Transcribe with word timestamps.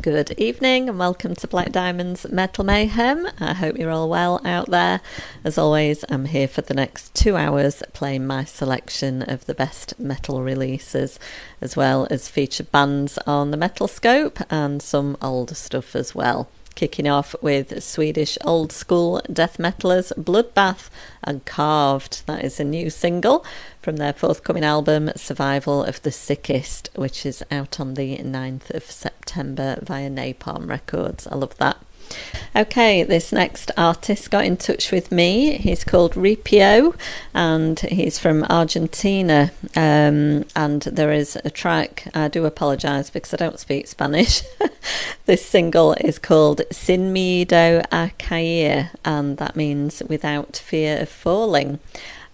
Good 0.00 0.32
evening 0.32 0.88
and 0.88 0.98
welcome 0.98 1.36
to 1.36 1.46
Black 1.46 1.70
Diamond's 1.70 2.26
Metal 2.28 2.64
Mayhem. 2.64 3.28
I 3.38 3.52
hope 3.52 3.76
you're 3.76 3.90
all 3.90 4.08
well 4.08 4.40
out 4.44 4.68
there. 4.68 5.00
As 5.44 5.58
always, 5.58 6.04
I'm 6.08 6.24
here 6.24 6.48
for 6.48 6.62
the 6.62 6.74
next 6.74 7.14
two 7.14 7.36
hours 7.36 7.84
playing 7.92 8.26
my 8.26 8.44
selection 8.44 9.22
of 9.22 9.46
the 9.46 9.54
best 9.54 10.00
metal 10.00 10.42
releases, 10.42 11.20
as 11.60 11.76
well 11.76 12.08
as 12.10 12.28
featured 12.28 12.72
bands 12.72 13.16
on 13.26 13.52
the 13.52 13.56
Metal 13.56 13.86
Scope 13.86 14.38
and 14.50 14.82
some 14.82 15.16
older 15.22 15.54
stuff 15.54 15.94
as 15.94 16.14
well. 16.14 16.48
Kicking 16.74 17.08
off 17.08 17.34
with 17.42 17.82
Swedish 17.82 18.38
old 18.44 18.72
school 18.72 19.20
death 19.32 19.58
metalers 19.58 20.12
Bloodbath 20.16 20.88
and 21.22 21.44
Carved. 21.44 22.26
That 22.26 22.44
is 22.44 22.58
a 22.58 22.64
new 22.64 22.90
single 22.90 23.44
from 23.80 23.96
their 23.96 24.12
forthcoming 24.12 24.64
album 24.64 25.10
Survival 25.14 25.84
of 25.84 26.02
the 26.02 26.10
Sickest, 26.10 26.90
which 26.94 27.24
is 27.24 27.44
out 27.50 27.78
on 27.78 27.94
the 27.94 28.16
9th 28.18 28.70
of 28.70 28.84
September 28.84 29.78
via 29.82 30.10
Napalm 30.10 30.68
Records. 30.68 31.26
I 31.26 31.36
love 31.36 31.56
that. 31.58 31.76
Okay, 32.54 33.02
this 33.02 33.32
next 33.32 33.70
artist 33.78 34.30
got 34.30 34.44
in 34.44 34.58
touch 34.58 34.92
with 34.92 35.10
me. 35.10 35.56
He's 35.56 35.84
called 35.84 36.12
Ripio 36.12 36.94
and 37.32 37.80
he's 37.80 38.18
from 38.18 38.44
Argentina. 38.44 39.50
Um, 39.74 40.44
and 40.54 40.82
there 40.82 41.12
is 41.12 41.38
a 41.46 41.50
track, 41.50 42.08
I 42.12 42.28
do 42.28 42.44
apologise 42.44 43.08
because 43.08 43.32
I 43.32 43.38
don't 43.38 43.58
speak 43.58 43.86
Spanish. 43.86 44.42
this 45.24 45.42
single 45.42 45.94
is 45.94 46.18
called 46.18 46.60
Sin 46.70 47.14
Miedo 47.14 47.86
a 47.90 48.10
Caer, 48.18 48.90
and 49.02 49.38
that 49.38 49.56
means 49.56 50.02
without 50.06 50.58
fear 50.58 51.00
of 51.00 51.08
falling 51.08 51.80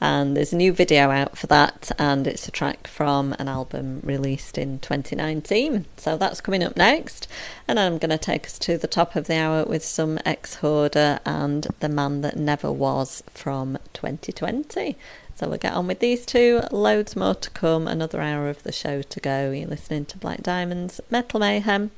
and 0.00 0.36
there's 0.36 0.52
a 0.52 0.56
new 0.56 0.72
video 0.72 1.10
out 1.10 1.36
for 1.36 1.46
that 1.48 1.91
and 1.98 2.27
it's 2.27 2.46
a 2.48 2.50
track 2.50 2.86
from 2.86 3.34
an 3.38 3.48
album 3.48 4.00
released 4.04 4.56
in 4.58 4.78
2019 4.78 5.86
so 5.96 6.16
that's 6.16 6.41
coming 6.41 6.62
up 6.62 6.77
next. 6.77 7.28
And 7.66 7.78
i'm 7.78 7.98
going 7.98 8.10
to 8.10 8.19
take 8.19 8.46
us 8.46 8.58
to 8.60 8.78
the 8.78 8.86
top 8.86 9.16
of 9.16 9.26
the 9.26 9.36
hour 9.36 9.64
with 9.64 9.84
some 9.84 10.19
Exhorder 10.19 11.20
and 11.24 11.66
the 11.80 11.88
man 11.88 12.20
that 12.22 12.36
never 12.36 12.70
was 12.70 13.22
from 13.32 13.78
2020 13.92 14.96
so 15.34 15.48
we'll 15.48 15.58
get 15.58 15.74
on 15.74 15.86
with 15.86 16.00
these 16.00 16.26
two. 16.26 16.62
Loads 16.72 17.14
more 17.14 17.36
to 17.36 17.50
come. 17.50 17.86
Another 17.86 18.20
hour 18.20 18.48
of 18.48 18.64
the 18.64 18.72
show 18.72 19.02
to 19.02 19.20
go. 19.20 19.52
You're 19.52 19.69
listening 19.69 20.04
to 20.06 20.19
black 20.19 20.42
diamonds 20.42 21.00
metal 21.10 21.38
mayhem 21.38 21.92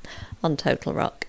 on 0.44 0.58
total 0.58 0.92
rock 0.92 1.26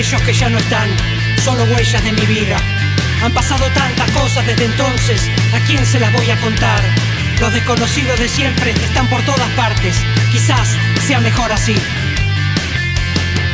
aquellos 0.00 0.22
que 0.22 0.32
ya 0.32 0.48
no 0.48 0.56
están, 0.56 0.88
solo 1.44 1.62
huellas 1.64 2.02
de 2.02 2.12
mi 2.12 2.24
vida. 2.24 2.56
Han 3.22 3.32
pasado 3.32 3.66
tantas 3.74 4.10
cosas 4.12 4.46
desde 4.46 4.64
entonces, 4.64 5.20
¿a 5.52 5.58
quién 5.66 5.84
se 5.84 6.00
las 6.00 6.10
voy 6.14 6.30
a 6.30 6.40
contar? 6.40 6.80
Los 7.38 7.52
desconocidos 7.52 8.18
de 8.18 8.26
siempre 8.26 8.70
están 8.70 9.06
por 9.08 9.20
todas 9.24 9.46
partes, 9.50 9.94
quizás 10.32 10.74
sea 11.06 11.20
mejor 11.20 11.52
así. 11.52 11.74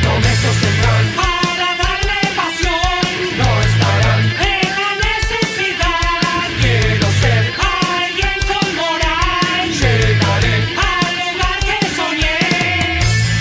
No 0.03 0.19
me 0.21 0.35
sostendrán, 0.37 1.05
Para 1.17 1.75
darme 1.83 2.31
pasión 2.33 3.37
no 3.37 3.61
estarán. 3.61 4.47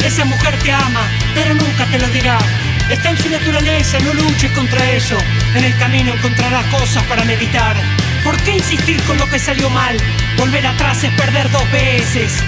Esa 0.05 0.25
mujer 0.25 0.59
te 0.59 0.72
ama, 0.72 1.03
pero 1.34 1.55
nunca 1.55 1.84
te 1.87 1.99
lo 1.99 2.09
dirá. 2.09 2.39
Está 2.91 3.10
en 3.10 3.16
su 3.16 3.28
naturaleza, 3.28 3.98
no 4.00 4.14
luches 4.14 4.50
contra 4.52 4.91
eso. 4.92 5.19
En 5.54 5.64
el 5.64 5.76
camino 5.78 6.14
encontrarás 6.14 6.64
cosas 6.66 7.02
para 7.04 7.24
meditar. 7.24 7.76
¿Por 8.22 8.36
qué 8.42 8.52
insistir 8.52 9.02
con 9.02 9.19
lo 9.19 9.28
que 9.28 9.41
salió 9.41 9.69
mal? 9.70 9.97
Volver 10.36 10.64
atrás 10.64 11.02
es 11.02 11.12
perder 11.14 11.50
dos 11.50 11.70
veces. 11.72 12.42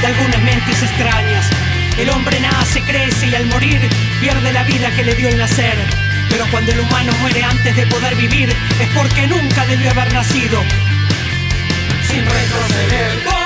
De 0.00 0.06
algunas 0.06 0.42
mentes 0.42 0.82
extrañas. 0.82 1.46
El 1.98 2.10
hombre 2.10 2.38
nace, 2.40 2.82
crece 2.82 3.26
y 3.26 3.34
al 3.34 3.46
morir 3.46 3.80
pierde 4.20 4.52
la 4.52 4.62
vida 4.64 4.90
que 4.94 5.04
le 5.04 5.14
dio 5.14 5.28
el 5.28 5.38
nacer. 5.38 5.76
Pero 6.28 6.46
cuando 6.50 6.72
el 6.72 6.80
humano 6.80 7.12
muere 7.20 7.42
antes 7.42 7.74
de 7.76 7.86
poder 7.86 8.14
vivir 8.16 8.50
es 8.50 8.88
porque 8.94 9.26
nunca 9.26 9.64
debió 9.66 9.90
haber 9.90 10.12
nacido. 10.12 10.62
Sin 12.08 12.24
retroceder, 12.24 13.45